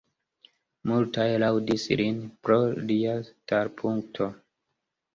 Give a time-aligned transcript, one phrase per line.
[0.91, 2.19] Multaj laŭdis lin
[2.49, 2.59] pro
[2.91, 4.35] lia starpunkto.